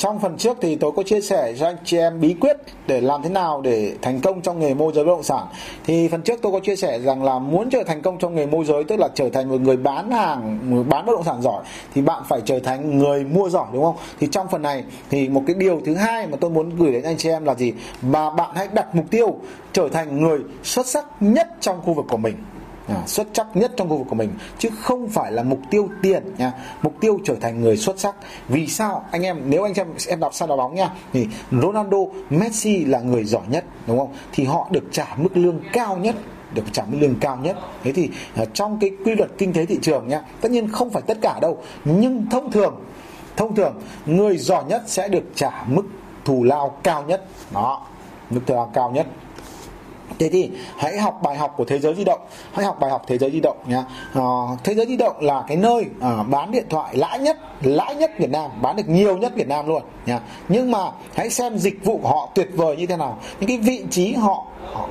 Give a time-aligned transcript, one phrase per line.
[0.00, 3.00] trong phần trước thì tôi có chia sẻ cho anh chị em bí quyết để
[3.00, 5.46] làm thế nào để thành công trong nghề môi giới bất động sản.
[5.84, 8.46] Thì phần trước tôi có chia sẻ rằng là muốn trở thành công trong nghề
[8.46, 11.42] môi giới, tức là trở thành một người bán hàng người bán bất động sản
[11.42, 11.64] giỏi,
[11.94, 13.96] thì bạn phải trở thành người mua giỏi, đúng không?
[14.20, 17.02] Thì trong phần này thì một cái điều thứ hai mà tôi muốn gửi đến
[17.02, 17.72] anh chị em là gì?
[18.02, 19.36] Mà bạn hãy đặt mục tiêu
[19.72, 22.34] trở thành người xuất sắc nhất trong khu vực của mình
[22.90, 25.88] à, xuất sắc nhất trong khu vực của mình chứ không phải là mục tiêu
[26.02, 26.52] tiền nha
[26.82, 28.14] mục tiêu trở thành người xuất sắc.
[28.48, 29.04] Vì sao?
[29.10, 31.98] Anh em nếu anh em em đọc sao đá bóng nha thì Ronaldo
[32.30, 34.14] Messi là người giỏi nhất đúng không?
[34.32, 36.16] Thì họ được trả mức lương cao nhất
[36.54, 37.56] được trả mức lương cao nhất.
[37.82, 40.90] Thế thì à, trong cái quy luật kinh tế thị trường nha tất nhiên không
[40.90, 42.80] phải tất cả đâu nhưng thông thường
[43.36, 45.82] thông thường người giỏi nhất sẽ được trả mức
[46.24, 47.24] thù lao cao nhất.
[47.50, 47.86] Đó
[48.30, 49.06] mức thù lao cao nhất.
[50.20, 52.20] Thế thì hãy học bài học của thế giới di động.
[52.52, 53.84] Hãy học bài học thế giới di động nhá.
[54.14, 54.22] À,
[54.64, 58.10] Thế giới di động là cái nơi à, bán điện thoại lãi nhất Lãi nhất
[58.18, 60.20] Việt Nam Bán được nhiều nhất Việt Nam luôn nhá.
[60.48, 60.78] Nhưng mà
[61.14, 63.18] hãy xem dịch vụ của họ tuyệt vời như thế nào.
[63.40, 64.46] Những cái vị trí họ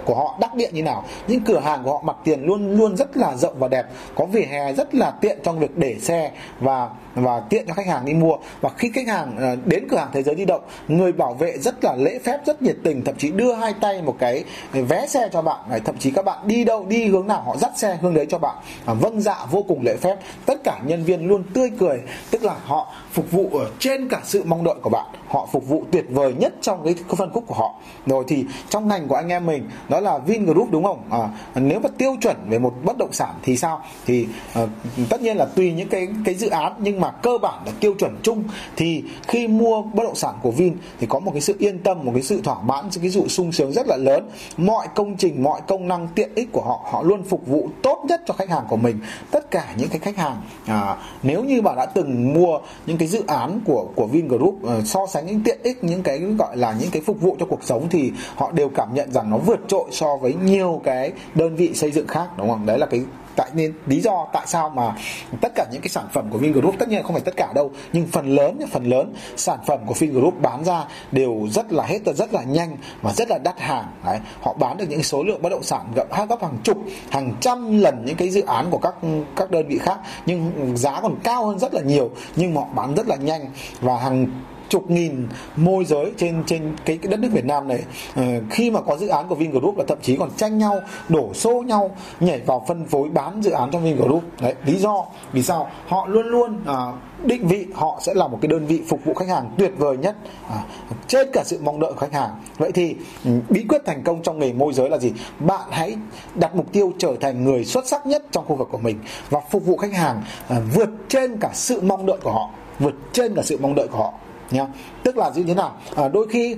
[0.05, 1.03] của họ đắc địa như nào.
[1.27, 3.85] Những cửa hàng của họ mặt tiền luôn luôn rất là rộng và đẹp.
[4.15, 7.87] Có vỉa hè rất là tiện trong việc để xe và và tiện cho khách
[7.87, 8.35] hàng đi mua.
[8.61, 11.57] Và khi khách hàng ờ, đến cửa hàng thế giới di động, người bảo vệ
[11.57, 15.07] rất là lễ phép, rất nhiệt tình, thậm chí đưa hai tay một cái vé
[15.07, 15.59] xe cho bạn.
[15.85, 18.37] Thậm chí các bạn đi đâu, đi hướng nào, họ dắt xe hướng đấy cho
[18.37, 18.55] bạn.
[18.85, 20.15] À, vâng dạ vô cùng lễ phép.
[20.45, 24.21] Tất cả nhân viên luôn tươi cười, tức là họ phục vụ ở trên cả
[24.23, 25.05] sự mong đợi của bạn.
[25.27, 27.75] Họ phục vụ tuyệt vời nhất trong cái phân khúc của họ.
[28.05, 31.01] Rồi thì trong ngành của anh em mình đó là Vingroup đúng không?
[31.09, 33.81] À, nếu mà tiêu chuẩn về một bất động sản thì sao?
[34.05, 34.67] Thì à,
[35.09, 37.93] tất nhiên là tùy những cái cái dự án nhưng mà cơ bản là tiêu
[37.99, 38.43] chuẩn chung.
[38.75, 42.05] Thì khi mua bất động sản của Vin thì có một cái sự yên tâm
[42.05, 44.29] một cái sự thỏa mãn cái sự sung sướng rất là lớn.
[44.57, 48.03] Mọi công trình mọi công năng tiện ích của họ họ luôn phục vụ tốt
[48.07, 48.99] nhất cho khách hàng của mình.
[49.31, 53.07] Tất cả những cái khách hàng à, nếu như bạn đã từng mua những cái
[53.09, 56.75] dự án của của Vingroup uh, so sánh những tiện ích những cái gọi là
[56.79, 59.59] những cái phục vụ cho cuộc sống thì họ đều cảm nhận rằng nó vượt
[59.67, 62.65] trội so với nhiều cái đơn vị xây dựng khác đúng không?
[62.65, 63.01] Đấy là cái
[63.35, 64.95] tại nên, lý do tại sao mà
[65.41, 67.71] tất cả những cái sản phẩm của Vingroup, tất nhiên không phải tất cả đâu,
[67.93, 71.99] nhưng phần lớn phần lớn sản phẩm của Vingroup bán ra đều rất là hết,
[72.15, 73.85] rất là nhanh và rất là đắt hàng.
[74.05, 76.77] Đấy, họ bán được những số lượng bất động sản gấp gấp hàng chục,
[77.09, 78.95] hàng trăm lần những cái dự án của các
[79.35, 82.95] các đơn vị khác, nhưng giá còn cao hơn rất là nhiều, nhưng họ bán
[82.95, 83.45] rất là nhanh
[83.81, 84.27] và hàng
[84.69, 87.83] chục nghìn môi giới trên trên cái, cái đất nước Việt Nam này.
[88.19, 91.33] Uh, khi mà có dự án của Vingroup là thậm chí còn tranh nhau đổ
[91.33, 94.23] xô nhau nhảy vào phân phối bán dự án trong Vingroup.
[94.41, 98.37] Đấy lý do vì sao họ luôn luôn uh, định vị họ sẽ là một
[98.41, 100.15] cái đơn vị phục vụ khách hàng tuyệt vời nhất
[100.49, 100.63] à,
[101.07, 102.29] trên cả sự mong đợi của khách hàng.
[102.57, 105.13] Vậy thì ừ, bí quyết thành công trong nghề môi giới là gì?
[105.39, 105.95] Bạn hãy
[106.35, 108.99] đặt mục tiêu trở thành người xuất sắc nhất trong khu vực của mình
[109.29, 112.49] và phục vụ khách hàng à, vượt trên cả sự mong đợi của họ
[112.79, 114.13] vượt trên cả sự mong đợi của họ
[114.51, 114.65] nhá
[115.03, 115.75] tức là như thế nào?
[115.95, 116.55] À, đôi khi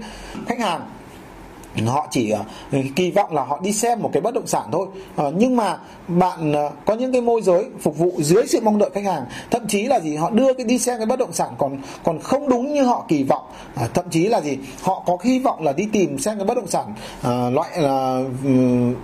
[0.47, 0.81] khách hàng
[1.85, 2.39] họ chỉ ờ,
[2.95, 4.87] kỳ vọng là họ đi xem một cái bất động sản thôi.
[5.15, 5.77] Ờ, nhưng mà
[6.07, 9.25] bạn ờ, có những cái môi giới phục vụ dưới sự mong đợi khách hàng,
[9.51, 12.19] thậm chí là gì, họ đưa cái đi xem cái bất động sản còn còn
[12.19, 13.43] không đúng như họ kỳ vọng.
[13.93, 16.67] Thậm chí là gì, họ có hy vọng là đi tìm xem cái bất động
[16.67, 16.93] sản
[17.53, 17.69] loại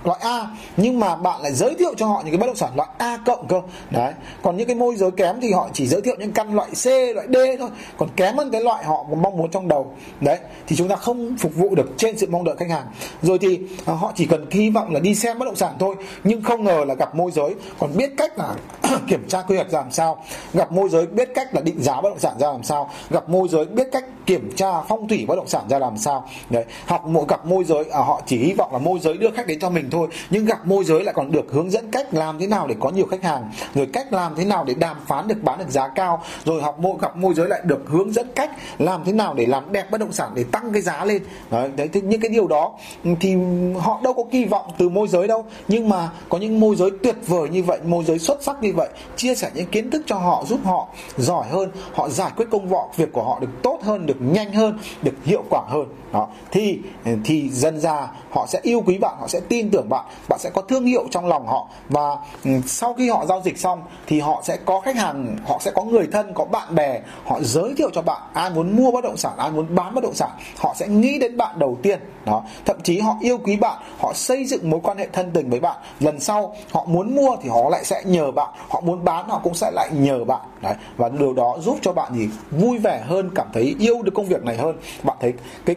[0.04, 0.46] loại A,
[0.76, 3.18] nhưng mà bạn lại giới thiệu cho họ những cái bất động sản loại A
[3.24, 3.60] cộng cơ.
[3.90, 4.12] Đấy,
[4.42, 6.86] còn những cái môi giới kém thì họ chỉ giới thiệu những căn loại C,
[6.86, 7.68] loại D thôi.
[7.96, 9.92] Còn kém hơn cái loại họ mong muốn trong đầu.
[10.20, 12.86] Đấy, thì chúng ta không phục vụ được trên sự mong đợi khách hàng.
[13.22, 15.94] Rồi thì à, họ chỉ cần hy vọng là đi xem bất động sản thôi
[16.24, 17.54] nhưng không ngờ là gặp môi giới.
[17.78, 18.54] Còn biết cách là
[19.08, 20.24] kiểm tra quy hoạch ra làm sao
[20.54, 23.28] gặp môi giới biết cách là định giá bất động sản ra làm sao gặp
[23.28, 26.28] môi giới biết cách kiểm tra phong thủy bất động sản ra làm sao.
[26.50, 29.30] Đấy học một gặp môi giới à, họ chỉ hy vọng là môi giới đưa
[29.30, 32.14] khách đến cho mình thôi nhưng gặp môi giới lại còn được hướng dẫn cách
[32.14, 34.96] làm thế nào để có nhiều khách hàng rồi cách làm thế nào để đàm
[35.06, 38.12] phán được bán được giá cao rồi học môi gặp môi giới lại được hướng
[38.12, 41.04] dẫn cách làm thế nào để làm đẹp bất động sản để tăng cái giá
[41.04, 41.22] lên.
[41.50, 42.72] Đấy, đấy thì những cái điều đó,
[43.20, 43.36] thì
[43.78, 45.44] họ đâu có kỳ vọng từ môi giới đâu.
[45.68, 48.72] Nhưng mà có những môi giới tuyệt vời như vậy, môi giới xuất sắc như
[48.76, 52.46] vậy, chia sẻ những kiến thức cho họ, giúp họ giỏi hơn, họ giải quyết
[52.50, 55.84] công việc của họ được tốt hơn, được nhanh hơn, được hiệu quả hơn.
[56.12, 56.28] Đó.
[56.50, 56.78] Thì
[57.24, 60.50] thì dần ra họ sẽ yêu quý bạn, họ sẽ tin tưởng bạn bạn sẽ
[60.50, 61.68] có thương hiệu trong lòng họ.
[61.88, 65.58] Và ừ, sau khi họ giao dịch xong, thì họ sẽ có khách hàng, họ
[65.60, 68.22] sẽ có người thân, có bạn bè, họ giới thiệu cho bạn.
[68.32, 71.18] Ai muốn mua bất động sản, ai muốn bán bất động sản, họ sẽ nghĩ
[71.18, 71.98] đến bạn đầu tiên.
[72.24, 75.50] Đó thậm chí họ yêu quý bạn, họ xây dựng mối quan hệ thân tình
[75.50, 75.76] với bạn.
[76.00, 79.40] Lần sau họ muốn mua thì họ lại sẽ nhờ bạn, họ muốn bán họ
[79.44, 80.40] cũng sẽ lại nhờ bạn.
[80.62, 84.12] Đấy, và điều đó giúp cho bạn gì vui vẻ hơn, cảm thấy yêu được
[84.14, 84.76] công việc này hơn.
[85.02, 85.32] Bạn thấy
[85.64, 85.76] cái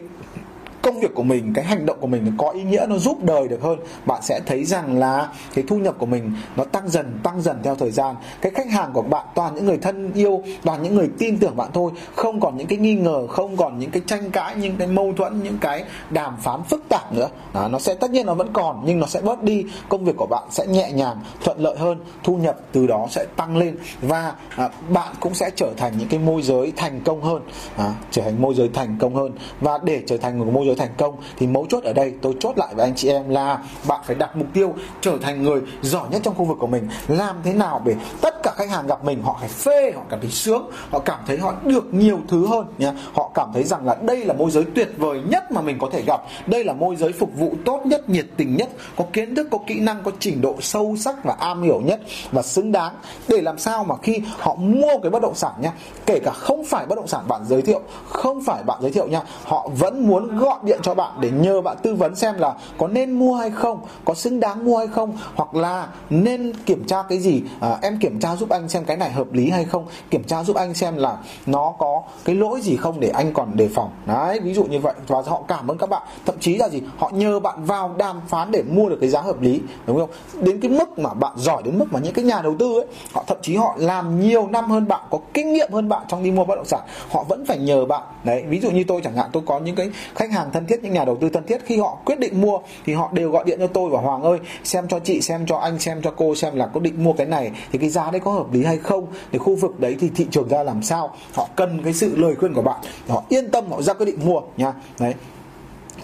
[0.82, 3.48] công việc của mình cái hành động của mình có ý nghĩa nó giúp đời
[3.48, 3.78] được hơn.
[4.06, 7.56] Bạn sẽ thấy rằng là cái thu nhập của mình nó tăng dần tăng dần
[7.62, 8.16] theo thời gian.
[8.40, 11.56] Cái khách hàng của bạn toàn những người thân yêu toàn những người tin tưởng
[11.56, 11.92] bạn thôi.
[12.14, 15.12] Không còn những cái nghi ngờ không còn những cái tranh cãi những cái mâu
[15.16, 17.28] thuẫn những cái đàm phán phức tạp nữa.
[17.54, 19.64] Đó, nó sẽ tất nhiên nó vẫn còn nhưng nó sẽ bớt đi.
[19.88, 23.26] Công việc của bạn sẽ nhẹ nhàng thuận lợi hơn thu nhập từ đó sẽ
[23.36, 27.22] tăng lên và à, bạn cũng sẽ trở thành những cái môi giới thành công
[27.22, 27.42] hơn.
[27.76, 29.32] À, trở thành môi giới thành công hơn.
[29.60, 32.34] Và để trở thành một môi giới thành công thì mấu chốt ở đây tôi
[32.40, 33.58] chốt lại với anh chị em là
[33.88, 36.88] bạn phải đặt mục tiêu trở thành người giỏi nhất trong khu vực của mình.
[37.08, 40.20] Làm thế nào để tất cả khách hàng gặp mình, họ phải phê, họ cảm
[40.20, 43.86] thấy sướng, họ cảm thấy họ được nhiều thứ hơn nhé họ cảm thấy rằng
[43.86, 46.20] là đây là môi giới tuyệt vời nhất mà mình có thể gặp.
[46.46, 49.58] Đây là môi giới phục vụ tốt nhất, nhiệt tình nhất, có kiến thức, có
[49.66, 52.00] kỹ năng, có trình độ sâu sắc và am hiểu nhất
[52.32, 52.94] và xứng đáng.
[53.28, 55.70] Để làm sao mà khi họ mua cái bất động sản nhé
[56.06, 59.06] kể cả không phải bất động sản bạn giới thiệu, không phải bạn giới thiệu
[59.08, 62.54] nha họ vẫn muốn gọi điện cho bạn để nhờ bạn tư vấn xem là
[62.78, 66.84] có nên mua hay không có xứng đáng mua hay không hoặc là nên kiểm
[66.86, 67.42] tra cái gì.
[67.60, 70.44] À, em kiểm tra giúp anh xem cái này hợp lý hay không kiểm tra
[70.44, 71.16] giúp anh xem là
[71.46, 73.90] nó có cái lỗi gì không để anh còn đề phòng.
[74.06, 74.94] Đấy ví dụ như vậy.
[75.06, 76.02] Và họ cảm ơn các bạn.
[76.26, 76.82] Thậm chí là gì?
[76.98, 79.60] Họ nhờ bạn vào đàm phán để mua được cái giá hợp lý.
[79.86, 80.10] Đúng không?
[80.44, 82.86] Đến cái mức mà bạn giỏi đến mức mà những cái nhà đầu tư ấy
[83.12, 86.22] họ thậm chí họ làm nhiều năm hơn bạn có kinh nghiệm hơn bạn trong
[86.22, 86.80] đi mua bất động sản
[87.10, 88.02] họ vẫn phải nhờ bạn.
[88.24, 90.84] Đấy ví dụ như tôi chẳng hạn tôi có những cái khách hàng thân thiết,
[90.84, 93.44] những nhà đầu tư thân thiết, khi họ quyết định mua thì họ đều gọi
[93.44, 96.34] điện cho tôi và Hoàng ơi, xem cho chị, xem cho anh, xem cho cô,
[96.34, 98.78] xem là có định mua cái này, thì cái giá đấy có hợp lý hay
[98.78, 99.06] không?
[99.32, 101.14] Thì khu vực đấy thì thị trường ra làm sao?
[101.34, 104.18] Họ cần cái sự lời khuyên của bạn họ yên tâm, họ ra quyết định
[104.24, 104.72] mua nha.
[105.00, 105.14] Đấy.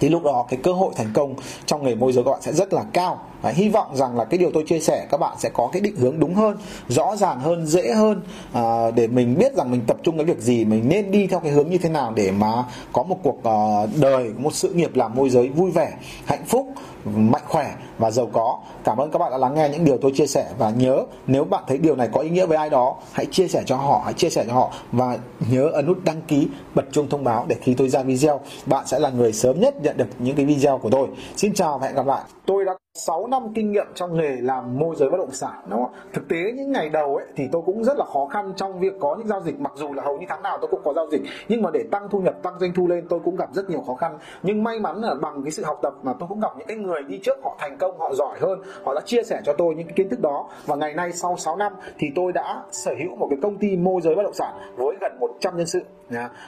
[0.01, 1.35] Thì lúc đó cái cơ hội thành công
[1.67, 4.25] trong nghề môi giới của bạn sẽ rất là cao và hy vọng rằng là
[4.25, 6.57] cái điều tôi chia sẻ các bạn sẽ có cái định hướng đúng hơn
[6.89, 8.21] rõ ràng hơn dễ hơn
[8.53, 11.41] à, để mình biết rằng mình tập trung cái việc gì mình nên đi theo
[11.41, 14.97] cái hướng như thế nào để mà có một cuộc à, đời một sự nghiệp
[14.97, 15.93] làm môi giới vui vẻ
[16.25, 16.67] hạnh phúc
[17.05, 18.59] mạnh khỏe và giàu có.
[18.85, 20.47] Cảm ơn các bạn đã lắng nghe những điều tôi chia sẻ.
[20.59, 23.49] Và nhớ nếu bạn thấy điều này có ý nghĩa với ai đó hãy chia
[23.49, 24.73] sẻ cho họ hãy chia sẻ cho họ.
[24.93, 25.19] Và
[25.51, 28.87] nhớ ấn nút đăng ký bật chuông thông báo để khi tôi ra video bạn
[28.87, 31.09] sẽ là người sớm nhất nhận được những cái video của tôi.
[31.37, 32.23] Xin chào và hẹn gặp lại.
[32.47, 35.83] Tôi đã 6 năm kinh nghiệm trong nghề làm môi giới bất động sản, đúng
[35.83, 35.93] không?
[36.13, 38.93] Thực tế những ngày đầu ấy thì tôi cũng rất là khó khăn trong việc
[39.01, 39.61] có những giao dịch.
[39.61, 41.85] Mặc dù là hầu như tháng nào tôi cũng có giao dịch, nhưng mà để
[41.91, 44.19] tăng thu nhập, tăng doanh thu lên tôi cũng gặp rất nhiều khó khăn.
[44.43, 46.77] Nhưng may mắn là bằng cái sự học tập mà tôi cũng gặp những cái
[46.77, 49.75] người đi trước họ thành công, họ giỏi hơn, họ đã chia sẻ cho tôi
[49.75, 50.49] những cái kiến thức đó.
[50.67, 53.77] Và ngày nay sau 6 năm thì tôi đã sở hữu một cái công ty
[53.77, 55.81] môi giới bất động sản với gần 100 nhân sự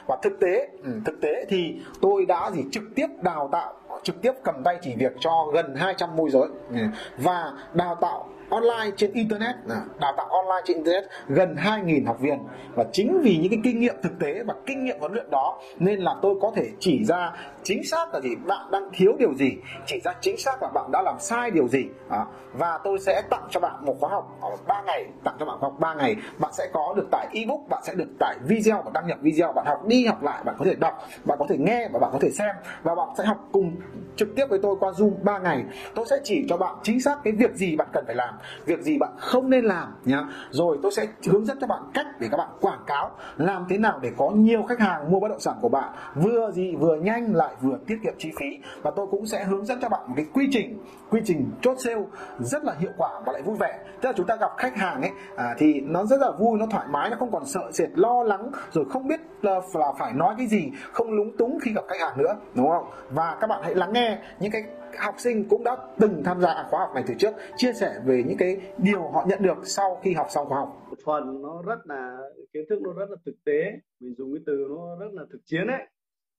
[0.07, 4.21] và thực tế ừ, thực tế thì tôi đã gì trực tiếp đào tạo trực
[4.21, 6.47] tiếp cầm tay chỉ việc cho gần 200 môi giới.
[6.69, 6.81] Ừ.
[7.17, 9.55] Và đào tạo online trên internet.
[9.99, 12.39] Đào tạo online trên internet gần 2.000 học viên.
[12.75, 15.59] Và chính vì những cái kinh nghiệm thực tế và kinh nghiệm huấn luyện đó
[15.79, 17.33] nên là tôi có thể chỉ ra
[17.63, 19.51] chính xác là gì bạn đang thiếu điều gì
[19.85, 21.85] chỉ ra chính xác là bạn đã làm sai điều gì.
[22.09, 25.45] À, và tôi sẽ tặng cho bạn một khóa học ở 3 ngày tặng cho
[25.45, 26.15] bạn khóa học 3 ngày.
[26.39, 29.53] Bạn sẽ có được tải ebook bạn sẽ được tải video và đăng nhập video
[29.53, 32.09] bạn học đi học lại bạn có thể đọc bạn có thể nghe và bạn
[32.13, 32.55] có thể xem.
[32.83, 33.75] Và bạn sẽ học cùng
[34.15, 35.63] trực tiếp với tôi qua zoom 3 ngày.
[35.95, 38.35] Tôi sẽ chỉ cho bạn chính xác cái việc gì bạn cần phải làm
[38.65, 40.23] việc gì bạn không nên làm nhá.
[40.49, 43.77] Rồi tôi sẽ hướng dẫn cho bạn cách để các bạn quảng cáo làm thế
[43.77, 45.93] nào để có nhiều khách hàng mua bất động sản của bạn.
[46.15, 48.59] Vừa gì vừa nhanh lại vừa tiết kiệm chi phí.
[48.81, 51.77] Và tôi cũng sẽ hướng dẫn cho bạn một cái quy trình quy trình chốt
[51.79, 52.03] sale
[52.39, 53.79] rất là hiệu quả và lại vui vẻ.
[54.01, 56.65] Tức là chúng ta gặp khách hàng ấy à, thì nó rất là vui nó
[56.71, 60.13] thoải mái nó không còn sợ sệt lo lắng rồi không biết là, là phải
[60.13, 62.85] nói cái gì không lúng túng khi gặp khách hàng nữa đúng không?
[63.09, 64.63] Và các bạn hãy lắng nghe những cái
[64.97, 68.23] học sinh cũng đã từng tham gia khóa học này từ trước chia sẻ về
[68.27, 70.85] những cái điều họ nhận được sau khi học xong khóa học.
[70.89, 72.17] Một phần nó rất là
[72.53, 75.39] kiến thức nó rất là thực tế mình dùng cái từ nó rất là thực
[75.45, 75.87] chiến đấy.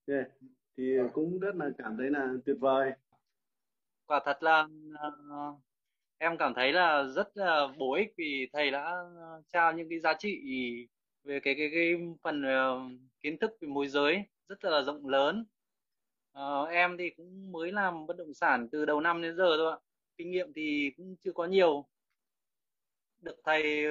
[0.07, 0.27] Yeah.
[0.77, 0.83] thì
[1.13, 2.91] cũng rất là cảm thấy là tuyệt vời.
[4.07, 5.59] Quả thật là uh,
[6.17, 9.03] em cảm thấy là rất là bổ ích vì thầy đã
[9.53, 10.41] trao những cái giá trị
[11.23, 11.93] về cái cái cái
[12.23, 12.91] phần uh,
[13.21, 15.45] kiến thức về môi giới rất là rộng lớn
[16.33, 19.71] Ờ, em thì cũng mới làm bất động sản từ đầu năm đến giờ thôi
[19.71, 19.77] ạ.
[20.17, 21.85] Kinh nghiệm thì cũng chưa có nhiều.
[23.21, 23.85] Được thầy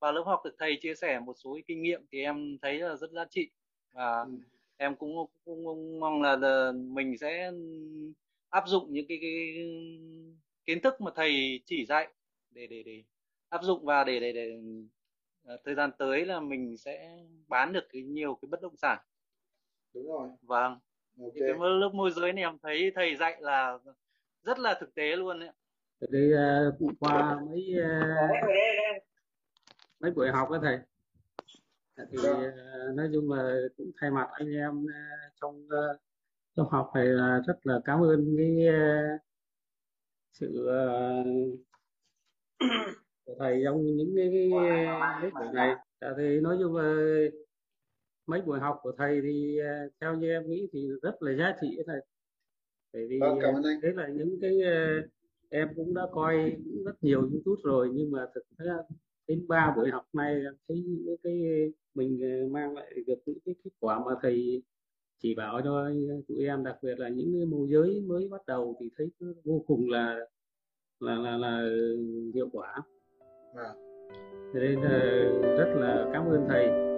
[0.00, 2.96] vào lớp học được thầy chia sẻ một số kinh nghiệm thì em thấy là
[2.96, 3.50] rất giá trị
[3.92, 4.30] và ừ.
[4.76, 7.52] em cũng, cũng, cũng mong là, là mình sẽ
[8.50, 9.54] áp dụng những cái, cái
[10.64, 12.08] kiến thức mà thầy chỉ dạy
[12.50, 13.02] để để để
[13.48, 14.60] áp dụng và để để, để
[15.42, 18.98] ờ, thời gian tới là mình sẽ bán được cái nhiều cái bất động sản.
[19.94, 20.28] Đúng rồi.
[20.42, 20.78] Vâng
[21.20, 21.40] okay.
[21.40, 23.78] cái lớp môi giới này em thấy thầy dạy là
[24.42, 25.50] rất là thực tế luôn đấy
[26.08, 29.02] đi uh, qua mấy uh,
[30.00, 30.78] mấy buổi học đó thầy.
[31.96, 36.00] Thì uh, nói chung là cũng thay mặt anh em uh, trong uh,
[36.56, 39.20] trong học này là rất là cảm ơn cái uh,
[40.32, 41.26] sự uh,
[43.24, 44.48] của thầy trong những cái, cái
[45.20, 45.74] mấy buổi này.
[46.00, 46.94] Dạ, thì nói chung là
[48.30, 51.56] mấy buổi học của thầy thì uh, theo như em nghĩ thì rất là giá
[51.60, 52.00] trị thầy
[52.92, 53.80] bởi vì vâng, cảm ơn anh.
[53.80, 55.10] đấy là những cái uh,
[55.48, 58.76] em cũng đã coi rất nhiều youtube rồi nhưng mà thực ra
[59.26, 61.42] đến ba buổi học này thấy những cái
[61.94, 62.20] mình
[62.52, 64.62] mang lại được những cái kết quả mà thầy
[65.18, 65.90] chỉ bảo cho
[66.28, 69.10] tụi em đặc biệt là những môi giới mới bắt đầu thì thấy
[69.44, 70.18] vô cùng là
[71.00, 71.68] là là, là
[72.34, 72.82] hiệu quả
[73.54, 73.74] à.
[74.54, 74.80] nên
[75.42, 76.89] rất là cảm ơn thầy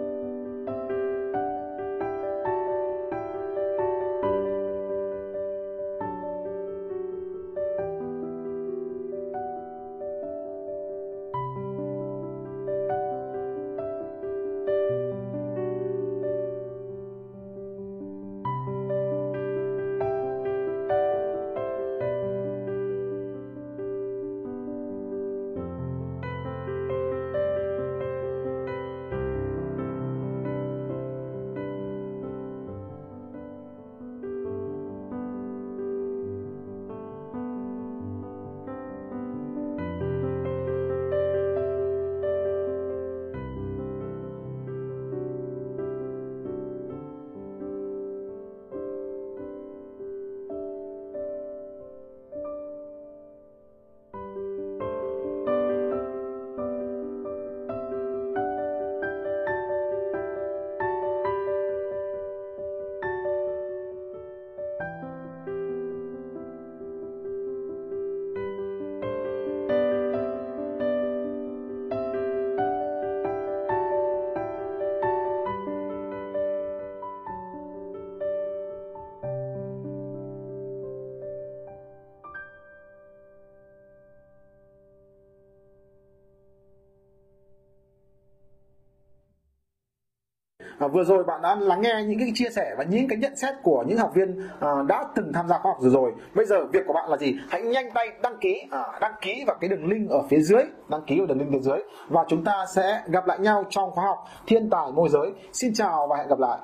[90.82, 93.36] à, vừa rồi bạn đã lắng nghe những cái chia sẻ và những cái nhận
[93.36, 96.12] xét của những học viên à, đã từng tham gia khóa học rồi rồi.
[96.34, 97.34] Bây giờ việc của bạn là gì?
[97.48, 100.62] Hãy nhanh tay đăng ký à, đăng ký vào cái đường link ở phía dưới
[100.88, 101.78] đăng ký vào đường link phía dưới.
[102.08, 105.32] Và chúng ta sẽ gặp lại nhau trong khóa học thiên tài môi giới.
[105.52, 106.58] Xin chào và hẹn gặp lại.